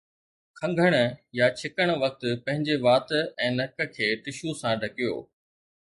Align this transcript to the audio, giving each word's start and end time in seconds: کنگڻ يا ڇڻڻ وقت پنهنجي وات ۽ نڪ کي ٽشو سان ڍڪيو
کنگڻ 0.59 0.95
يا 1.39 1.47
ڇڻڻ 1.59 1.89
وقت 2.03 2.21
پنهنجي 2.47 2.77
وات 2.87 3.15
۽ 3.21 3.53
نڪ 3.61 3.87
کي 3.99 4.09
ٽشو 4.25 4.59
سان 4.63 4.83
ڍڪيو 4.85 5.13